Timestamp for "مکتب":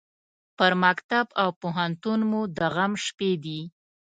0.83-1.25